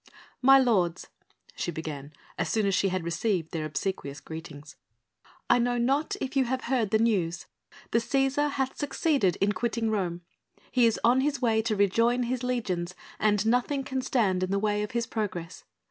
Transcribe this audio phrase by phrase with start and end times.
[0.41, 1.09] "My lords,"
[1.55, 4.75] she began as soon as she had received their obsequious greetings,
[5.47, 7.45] "I know not if you have heard the news.
[7.91, 10.21] The Cæsar hath succeeded in quitting Rome;
[10.71, 14.57] he is on his way to rejoin his legions and nothing can stand in the
[14.57, 15.65] way of his progress.